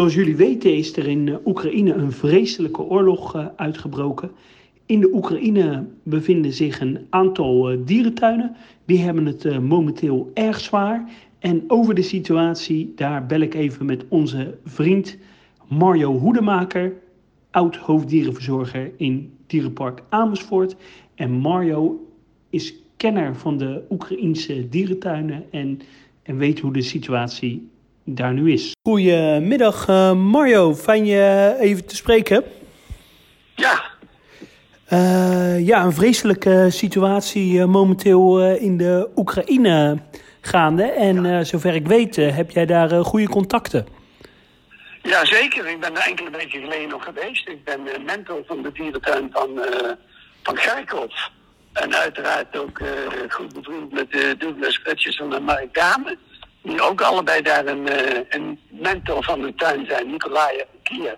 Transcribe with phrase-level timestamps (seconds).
[0.00, 4.30] zoals jullie weten is er in Oekraïne een vreselijke oorlog uitgebroken.
[4.86, 8.56] In de Oekraïne bevinden zich een aantal dierentuinen.
[8.84, 11.10] Die hebben het momenteel erg zwaar.
[11.38, 15.18] En over de situatie, daar bel ik even met onze vriend
[15.68, 16.92] Mario Hoedemaker,
[17.50, 20.76] oud hoofddierenverzorger in Dierenpark Amersfoort.
[21.14, 22.08] En Mario
[22.50, 25.80] is kenner van de Oekraïense dierentuinen en,
[26.22, 27.69] en weet hoe de situatie
[28.04, 28.72] daar nu is.
[28.82, 32.44] Goedemiddag uh, Mario, fijn je even te spreken.
[33.54, 33.82] Ja.
[34.92, 39.98] Uh, ja, een vreselijke situatie uh, momenteel in de Oekraïne
[40.40, 40.82] gaande.
[40.82, 41.44] En ja.
[41.44, 43.86] zover ik weet heb jij daar goede contacten.
[45.02, 45.66] Ja, zeker.
[45.68, 47.48] Ik ben er enkele weken geleden nog geweest.
[47.48, 49.50] Ik ben mentor van de dierentuin van,
[50.42, 51.12] van Garkov.
[51.72, 52.88] En uiteraard ook uh,
[53.28, 56.16] goed bevriend met uh, Douglas Hutchison en Mark Dame.
[56.62, 61.14] Die ook allebei daar een, uh, een mentor van de tuin zijn, Nicolai en Kiev.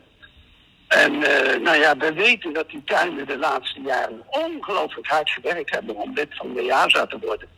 [0.89, 1.19] En
[1.63, 6.15] nou ja, we weten dat die tuinen de laatste jaren ongelooflijk hard gewerkt hebben om
[6.15, 7.49] lid van de JASA te worden.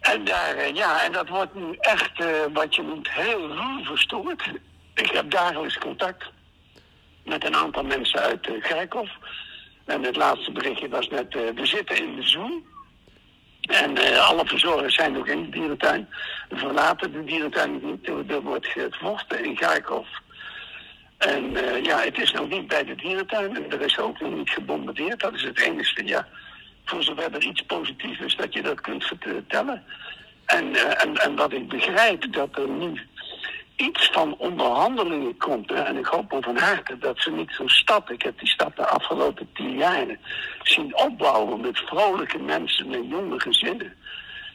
[0.00, 4.50] En, daar, ja, en dat wordt nu echt, wat je noemt, heel ruw verstoord.
[4.94, 6.24] Ik heb dagelijks contact
[7.24, 9.08] met een aantal mensen uit uh.
[9.84, 12.66] En het laatste berichtje was net, we zitten in de zoom.
[13.68, 16.08] En uh, alle verzorgers zijn nog in de dierentuin.
[16.50, 18.08] Verlaten de dierentuin niet.
[18.08, 20.06] Er wordt gevochten in Garkov.
[21.18, 23.56] En uh, ja, het is nog niet bij de dierentuin.
[23.56, 25.20] En er is ook nog niet gebombardeerd.
[25.20, 26.26] Dat is het enige, ja.
[26.84, 29.84] Voor zover er iets positiefs is dat je dat kunt vertellen.
[30.46, 33.00] En, en, en wat ik begrijp, dat er nu
[33.78, 35.72] iets van onderhandelingen komt.
[35.72, 38.86] En ik hoop van harte dat ze niet zo'n stad, ik heb die stad de
[38.86, 40.18] afgelopen tien jaren
[40.62, 43.94] zien opbouwen met vrolijke mensen, met jonge gezinnen.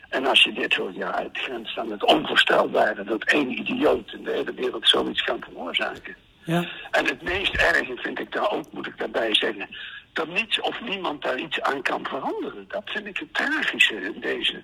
[0.09, 4.31] En als je dit hoort, ja, uitgrenst aan het onvoorstelbare dat één idioot in de
[4.31, 6.15] hele wereld zoiets kan veroorzaken.
[6.43, 6.65] Ja.
[6.91, 9.67] En het meest erge vind ik daar ook, moet ik daarbij zeggen,
[10.13, 12.65] dat niets of niemand daar iets aan kan veranderen.
[12.67, 14.63] Dat vind ik het tragische in deze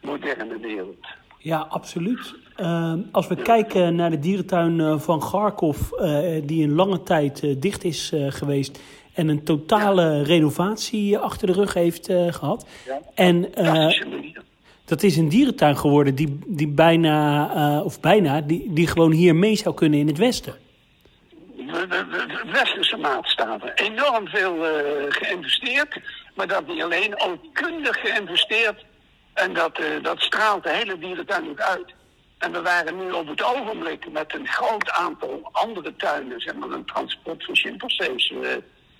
[0.00, 1.06] moderne wereld.
[1.42, 2.34] Ja, absoluut.
[2.56, 7.42] Uh, als we kijken naar de dierentuin eh, van Garkov, uh, die een lange tijd
[7.42, 8.80] uh, dicht is geweest
[9.14, 12.66] en een totale renovatie achter de rug heeft gehad.
[12.86, 13.00] Ja.
[13.14, 13.50] En
[14.84, 19.56] dat is een dierentuin geworden die, die bijna, of bijna, die, die gewoon hier mee
[19.56, 20.54] zou kunnen in het westen.
[21.56, 23.74] De, de, de westerse maatstaven.
[23.74, 24.56] Enorm veel
[25.08, 26.00] geïnvesteerd,
[26.34, 28.84] maar dat niet alleen, ook kundig geïnvesteerd
[29.32, 31.94] en dat, uh, dat straalt de hele dierentuin ook uit.
[32.38, 36.70] En we waren nu op het ogenblik met een groot aantal andere tuinen, zeg maar
[36.70, 38.48] een transport van chimpansees, uh,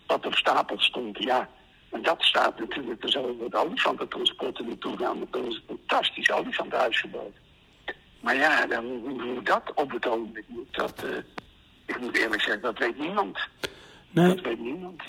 [0.06, 1.19] wat op stapel stond.
[1.19, 1.48] Ja,
[1.90, 6.30] en dat staat natuurlijk, er zullen wat olifantentransporten naartoe gaan, want er is een fantastisch
[6.30, 7.36] olifantenhuis gebouwd.
[8.20, 11.16] Maar ja, dan, hoe dat op het ogenblik moet, dat, uh,
[11.86, 13.38] ik moet eerlijk zeggen, dat weet niemand.
[14.10, 14.34] Nee.
[14.34, 15.02] Dat weet niemand.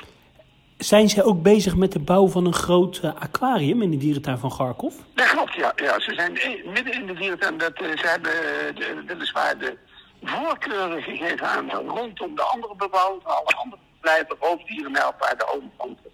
[0.84, 4.38] Zijn zij ook bezig met de bouw van een groot uh, aquarium in de dierentuin
[4.38, 4.96] van Garkov?
[5.14, 5.74] Dat klopt, ja.
[5.76, 6.00] ja.
[6.00, 6.32] Ze zijn
[6.74, 7.58] midden in de dierentuin.
[7.58, 9.78] Dat, uh, ze hebben uh, weliswaar de
[10.24, 13.24] voorkeuren gegeven aan rondom de andere bebouwing.
[13.24, 16.12] Alle andere blijven roofdieren, melkpaarden, olifanten,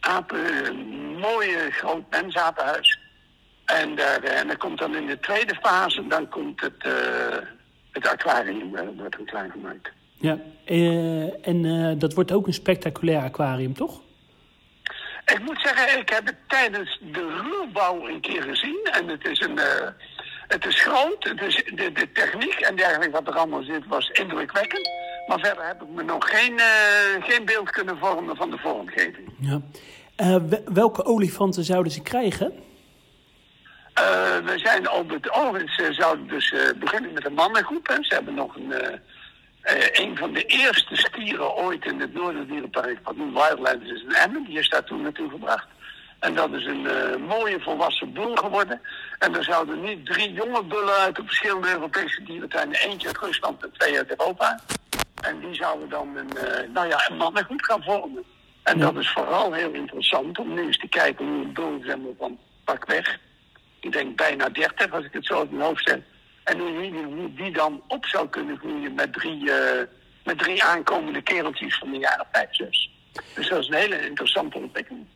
[0.00, 0.66] apen.
[0.66, 2.98] Een mooie groot mensapenhuis.
[3.64, 6.84] En, daar, en dan komt dan in de tweede fase, dan komt het,
[7.90, 9.90] het aquarium, wordt een klein gemaakt.
[10.20, 14.00] Ja, uh, en uh, dat wordt ook een spectaculair aquarium, toch?
[15.24, 18.88] Ik moet zeggen, ik heb het tijdens de ruwbouw een keer gezien.
[18.92, 19.88] En het is, een, uh,
[20.48, 24.08] het is groot, het is de, de, techniek en dergelijke wat er allemaal zit was
[24.08, 24.88] indrukwekkend.
[25.26, 26.60] Maar verder heb ik me nog geen,
[27.20, 29.34] geen beeld kunnen vormen van de vormgeving.
[29.40, 29.60] Ja.
[30.72, 32.52] welke olifanten zouden ze krijgen?
[34.44, 37.88] we zijn op het ogenblik, ze zouden dus beginnen met een mannengroep.
[37.88, 37.94] Hè.
[38.00, 38.72] Ze hebben nog een
[39.92, 44.44] een van de eerste stieren ooit in het Noorderdierenpark, wat nu Wildlands is, een Emmen,
[44.44, 45.66] die is daar toen naartoe gebracht.
[46.18, 48.80] En dat is een uh, mooie volwassen bul geworden.
[49.18, 53.62] En er zouden nu drie jonge bullen uit de verschillende Europese dierentuinen, eentje uit Rusland
[53.62, 54.60] en twee uit Europa.
[55.20, 58.24] En die zouden dan een, uh, nou ja, een mannengroep gaan vormen.
[58.62, 61.96] En dat is vooral heel interessant om nu eens te kijken hoe een bul zeg
[61.96, 63.18] maar, van pak weg.
[63.80, 66.02] Ik denk bijna 30 als ik het zo in mijn hoofd zet
[66.48, 69.54] en hoe die dan op zou kunnen groeien met drie, uh,
[70.24, 72.90] met drie aankomende kereltjes van de jaren 5, 6.
[73.34, 75.06] Dus dat is een hele interessante ontwikkeling.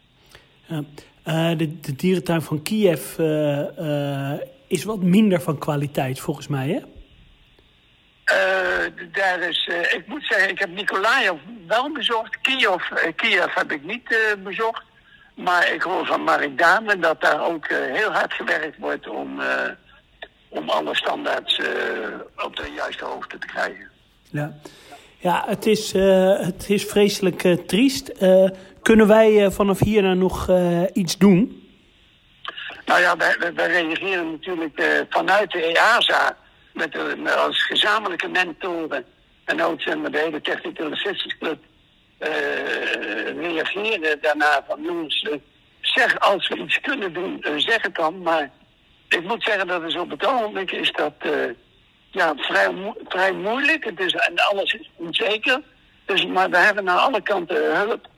[0.67, 0.83] Ja,
[1.27, 4.33] uh, de, de, dierentuin van Kiev uh,
[4.67, 6.81] is wat minder van kwaliteit, volgens mij, hè?
[9.13, 12.41] daar is, ik moet zeggen, ik heb Nikolaev wel bezocht.
[12.41, 12.83] Kiev,
[13.17, 14.83] Kiev heb ik niet bezocht.
[15.35, 19.41] Maar ik hoor van Mark Dame dat daar ook heel hard gewerkt wordt om
[20.53, 21.67] om alle standaards uh,
[22.37, 23.91] op de juiste hoogte te krijgen.
[24.31, 24.53] Ja,
[25.19, 28.13] ja het, is, uh, het is vreselijk uh, triest.
[28.21, 28.49] Uh,
[28.83, 30.51] kunnen wij vanaf hier nog
[30.93, 31.67] iets doen?
[32.85, 36.37] Nou ja, wij, wij reageren natuurlijk vanuit de EASA
[36.73, 36.97] met,
[37.37, 39.05] als gezamenlijke mentoren
[39.45, 41.59] en ook maar, de hele Technical Assistance Club
[43.41, 45.29] reageren daarna van jongens,
[45.81, 48.23] zeg als we iets kunnen doen, zeg het dan.
[48.23, 48.51] Maar
[49.15, 51.15] ik moet zeggen dat is op het ogenblik is dat
[52.13, 53.85] ja, vrij, vrij moeilijk.
[53.85, 55.61] Het is, en alles is onzeker.
[56.05, 58.09] Dus, maar we hebben naar alle kanten hulp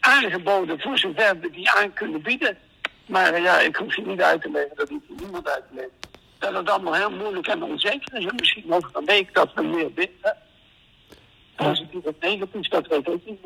[0.00, 2.58] aangeboden voor zover we die aan kunnen bieden.
[3.06, 5.92] Maar ja, ik hoef je niet uit te leggen, dat hoeft niemand uit te leggen.
[6.38, 8.24] Dat het allemaal heel moeilijk en onzeker is.
[8.24, 10.36] En misschien over een week dat we meer binnen.
[11.56, 13.38] Positief of negatief, dat weet ook niet.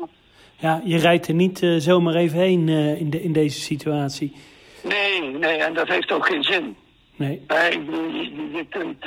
[0.57, 4.35] Ja, je rijdt er niet uh, zomaar even heen in, de, in deze situatie.
[4.87, 6.75] Nee, nee, en dat heeft ook geen zin.
[7.15, 7.41] Nee.
[7.47, 9.05] Je, je kunt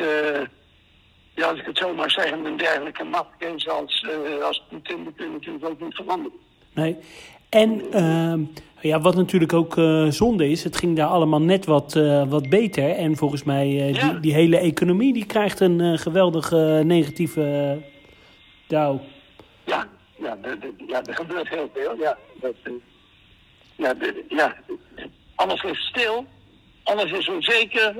[1.39, 5.33] ja, als ik het zo maar zeggen, een dergelijke mafkees als, uh, als Poetin, kun
[5.33, 6.39] natuurlijk ook niet veranderen.
[6.73, 6.97] Nee.
[7.49, 8.35] En uh,
[8.81, 11.93] ja, wat natuurlijk ook uh, zonde is, het ging daar allemaal net wat,
[12.29, 12.91] wat beter.
[12.91, 14.11] En volgens mij, ja.
[14.11, 17.79] die, die, hele economie die krijgt een geweldige negatieve
[18.67, 19.01] dauw.
[19.65, 20.37] Ja, ja,
[21.05, 21.97] er gebeurt heel veel.
[21.99, 22.55] Ja, dat,
[23.77, 23.95] ja,
[24.29, 24.55] ja,
[25.39, 26.27] alles is stil,
[26.83, 27.95] alles is onzeker,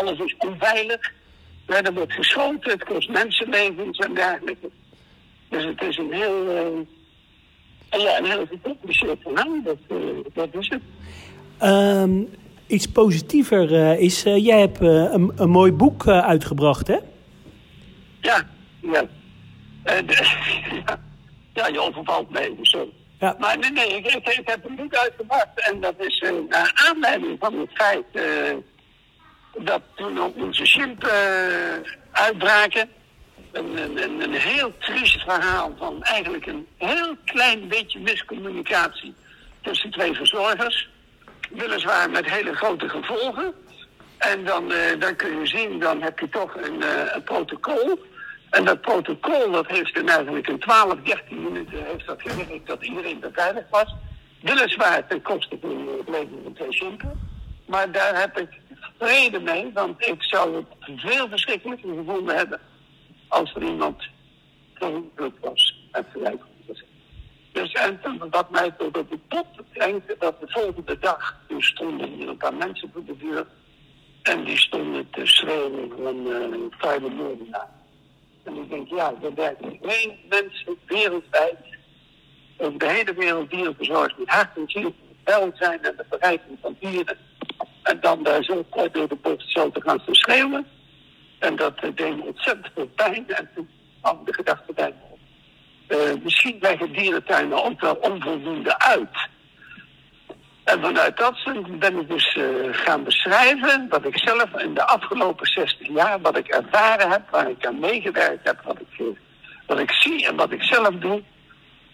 [0.00, 1.12] alles is onveilig.
[1.66, 4.70] Ja, er wordt geschoten, het kost mensenlevens en dergelijke.
[5.48, 9.98] Dus het is een heel, uh, ja, een heel gecompliceerd verhaal, dat, uh,
[10.34, 10.82] dat is het.
[11.62, 12.28] Um,
[12.66, 16.96] iets positiever is, jij hebt een, een, mooi boek uitgebracht, hè?
[18.20, 18.46] Ja,
[18.92, 19.04] ja.
[21.54, 21.66] Ja.
[21.66, 22.88] je overvalt mij, zo.
[23.18, 23.36] Ja.
[23.38, 27.70] Maar nee, nee, ik, heb een boek uitgebracht en dat is naar aanleiding van het
[27.72, 28.04] feit
[29.58, 31.12] dat toen op onze ship uh,
[32.12, 32.88] uitbraken.
[33.52, 39.14] Een, een, een, heel triest verhaal van eigenlijk een heel klein beetje miscommunicatie
[39.62, 40.88] tussen twee verzorgers.
[41.50, 43.54] Weliswaar met hele grote gevolgen.
[44.18, 46.82] En dan, dan kun je zien, dan heb je toch een,
[47.14, 47.98] een protocol.
[48.50, 52.84] En dat protocol dat heeft in eigenlijk in 12, 13 minuten heeft dat gewerkt dat
[52.84, 53.94] iedereen beveiligd was.
[54.42, 56.96] Weliswaar ten koste van het leven van twee.
[57.66, 58.48] Maar daar heb ik
[58.98, 60.66] vrede mee, want ik zou het
[60.96, 62.60] veel verschrikkelijker gevonden hebben
[63.28, 64.02] als er iemand
[64.74, 66.82] verantwoordelijk was en gelijk was.
[67.52, 68.00] Dus en
[68.30, 72.36] wat mij tot op de pot brengt, dat de volgende dag, toen stonden hier een
[72.36, 73.46] paar mensen voor de deur
[74.22, 77.10] en die stonden te schreeuwen van uh, vuile.
[78.48, 81.56] En ik denk, ja, er werken geen mensen wereldwijd
[82.56, 87.16] over de hele wereld dierenverzorgers met hart en ziel welzijn en de verrijking van dieren
[87.82, 90.66] en dan daar zo kort door de bocht zo te gaan schreeuwen.
[91.38, 93.28] En dat uh, deed ontzettend veel pijn.
[93.28, 93.68] En toen
[94.00, 95.18] kwam de gedachte bij me op.
[95.88, 99.28] Uh, misschien leggen dierentuinen ook wel onvoldoende uit.
[100.68, 101.34] En vanuit dat
[101.78, 106.38] ben ik dus uh, gaan beschrijven wat ik zelf in de afgelopen 60 jaar, wat
[106.38, 109.04] ik ervaren heb, waar ik aan meegewerkt heb, wat ik,
[109.66, 111.22] wat ik zie en wat ik zelf doe.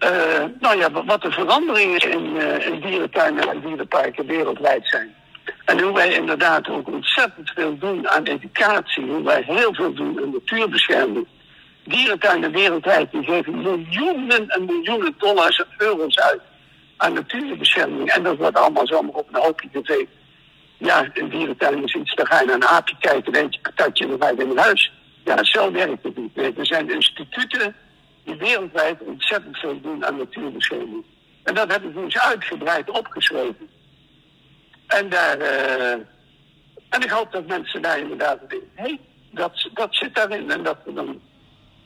[0.05, 5.15] Uh, nou ja, wat de veranderingen in, uh, in dierentuinen en dierenparken wereldwijd zijn.
[5.65, 10.21] En hoe wij inderdaad ook ontzettend veel doen aan educatie, hoe wij heel veel doen
[10.23, 11.27] aan natuurbescherming.
[11.85, 16.41] Dierentuinen wereldwijd die geven miljoenen en miljoenen dollars en euro's uit
[16.97, 18.11] aan natuurbescherming.
[18.11, 20.05] En dat wordt allemaal zomaar op een hoopje tv.
[20.79, 24.23] Ja, een dierentuin is iets, dan ga je naar een aapje kijken, een patatje, dan
[24.23, 24.93] ga in huis.
[25.25, 26.37] Ja, zo werkt het niet.
[26.37, 27.75] Er zijn instituten
[28.25, 31.05] die wereldwijd ontzettend veel doen aan natuurbescherming.
[31.43, 33.69] En dat heb ik dus uitgebreid opgeschreven.
[34.87, 35.93] En daar, uh,
[36.89, 38.99] en ik hoop dat mensen daar inderdaad denken, hé, hey,
[39.31, 40.51] dat, dat zit daarin.
[40.51, 41.21] En dat we dan,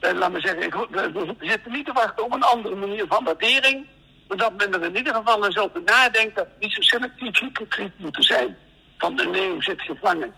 [0.00, 3.24] uh, laat me zeggen, ik, we, zitten niet te wachten op een andere manier van
[3.24, 3.86] waardering.
[4.37, 7.92] Dat men er in ieder geval eens over nadenkt dat we niet zo selectief hypocriet
[7.97, 8.56] moeten zijn.
[8.99, 10.35] Van een leeuw zit gevangen.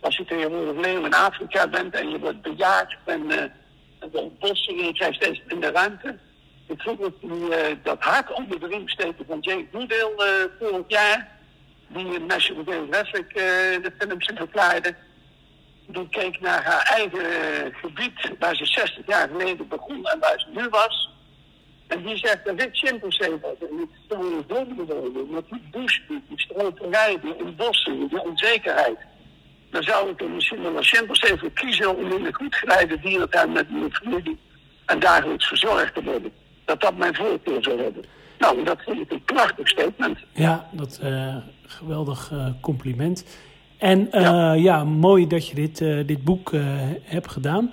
[0.00, 3.40] Als je tegenwoordig leeuw in Afrika bent en je wordt bejaagd en, uh,
[3.98, 6.18] en de krijgt steeds minder ruimte.
[6.66, 10.84] Ik vroeg dat, uh, dat hart onder de riem steken van Jane Goodale uh, vorig
[10.88, 11.28] jaar
[11.88, 13.42] die National Geographic uh,
[13.82, 14.94] de films verklaarde.
[15.86, 20.46] Die keek naar haar eigen gebied, waar ze 60 jaar geleden begon en waar ze
[20.60, 21.10] nu was.
[21.86, 23.68] En die zegt dat dit chimpansee was.
[23.70, 28.98] En het stonden doodbewonen, met die bushgebied, die stroperij, die bossen, die onzekerheid.
[29.70, 30.82] Dan zou ik er misschien wel
[31.38, 34.38] voor kiezen om in een goed geleide dierentuin met mijn familie
[34.86, 36.32] en dagelijks verzorgd te worden.
[36.64, 38.04] Dat dat mijn voorkeur zou hebben.
[38.38, 40.18] Nou, dat vind ik een prachtig statement.
[40.32, 41.36] Ja, dat uh,
[41.66, 43.24] geweldig uh, compliment.
[43.78, 44.52] En ja.
[44.52, 44.84] ja.
[44.84, 46.52] mooi dat je dit, dit boek
[47.02, 47.70] hebt gedaan.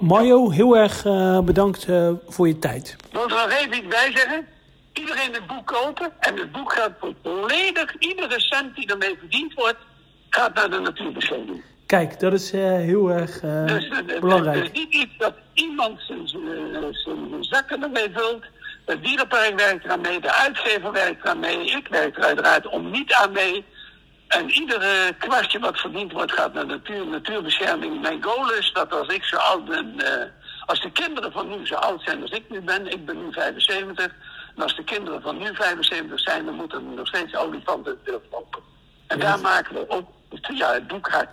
[0.00, 1.02] Mario, heel erg
[1.44, 1.86] bedankt
[2.28, 2.96] voor je tijd.
[3.12, 4.46] Wil er nog even iets bij zeggen?
[4.92, 6.92] Iedereen het boek kopen en het boek gaat
[7.22, 9.78] volledig, iedere cent die ermee verdiend wordt,
[10.30, 11.62] gaat naar de natuurbescherming.
[11.86, 13.88] Kijk, dat is heel erg dus,
[14.20, 14.56] belangrijk.
[14.56, 18.44] Het is niet iets dat iemand zijn, zijn zakken ermee vult.
[18.86, 22.90] Het dierenpark werkt eraan mee, de uitgever werkt eraan mee, ik werk er uiteraard om
[22.90, 23.64] niet aan mee.
[24.30, 28.00] En iedere kwartje wat verdiend wordt gaat naar natuur, natuurbescherming.
[28.00, 30.06] Mijn goal is dat als ik zo oud ben, uh,
[30.66, 33.32] als de kinderen van nu zo oud zijn als ik nu ben, ik ben nu
[33.32, 34.06] 75,
[34.56, 38.28] en als de kinderen van nu 75 zijn, dan moeten er nog steeds olifanten durven
[38.30, 38.62] lopen.
[39.06, 40.08] En daar maken we ook,
[40.54, 41.28] ja, het boek gaat